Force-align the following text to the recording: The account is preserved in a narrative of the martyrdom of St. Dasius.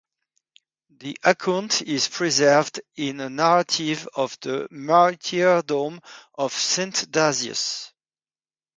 The 0.97 1.15
account 1.23 1.83
is 1.83 2.07
preserved 2.07 2.81
in 2.95 3.19
a 3.21 3.29
narrative 3.29 4.09
of 4.15 4.35
the 4.39 4.67
martyrdom 4.71 6.01
of 6.39 6.53
St. 6.53 6.95
Dasius. 7.11 7.91